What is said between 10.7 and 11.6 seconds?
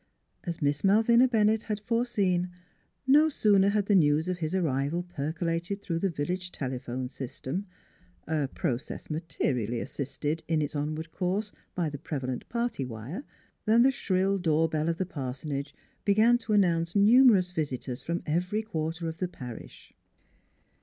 onward course